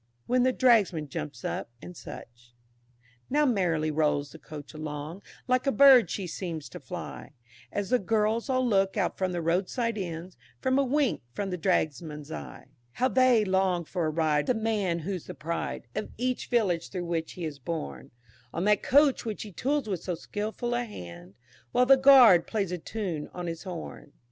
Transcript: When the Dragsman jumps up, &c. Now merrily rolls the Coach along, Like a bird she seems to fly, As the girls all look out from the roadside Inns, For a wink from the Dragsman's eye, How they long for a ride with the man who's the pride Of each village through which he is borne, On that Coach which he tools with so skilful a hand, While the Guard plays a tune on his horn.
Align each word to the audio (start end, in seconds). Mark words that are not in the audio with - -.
When 0.25 0.41
the 0.41 0.51
Dragsman 0.51 1.09
jumps 1.09 1.45
up, 1.45 1.69
&c. 1.93 2.11
Now 3.29 3.45
merrily 3.45 3.91
rolls 3.91 4.31
the 4.31 4.39
Coach 4.39 4.73
along, 4.73 5.21
Like 5.47 5.67
a 5.67 5.71
bird 5.71 6.09
she 6.09 6.25
seems 6.25 6.69
to 6.69 6.79
fly, 6.79 7.33
As 7.71 7.91
the 7.91 7.99
girls 7.99 8.49
all 8.49 8.65
look 8.67 8.97
out 8.97 9.15
from 9.15 9.31
the 9.31 9.43
roadside 9.43 9.99
Inns, 9.99 10.37
For 10.59 10.69
a 10.71 10.83
wink 10.83 11.21
from 11.33 11.51
the 11.51 11.57
Dragsman's 11.59 12.31
eye, 12.31 12.65
How 12.93 13.09
they 13.09 13.45
long 13.45 13.85
for 13.85 14.07
a 14.07 14.09
ride 14.09 14.47
with 14.47 14.57
the 14.57 14.63
man 14.63 14.97
who's 14.97 15.25
the 15.27 15.35
pride 15.35 15.85
Of 15.93 16.09
each 16.17 16.47
village 16.47 16.89
through 16.89 17.05
which 17.05 17.33
he 17.33 17.45
is 17.45 17.59
borne, 17.59 18.09
On 18.55 18.63
that 18.63 18.81
Coach 18.81 19.23
which 19.23 19.43
he 19.43 19.51
tools 19.51 19.87
with 19.87 20.01
so 20.01 20.15
skilful 20.15 20.73
a 20.73 20.83
hand, 20.83 21.35
While 21.73 21.85
the 21.85 21.95
Guard 21.97 22.47
plays 22.47 22.71
a 22.71 22.79
tune 22.79 23.29
on 23.35 23.45
his 23.45 23.61
horn. 23.65 24.13